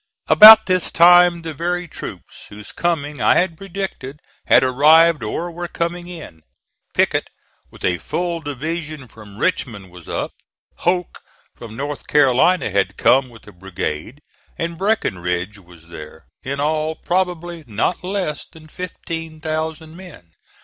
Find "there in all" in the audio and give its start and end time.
15.89-16.95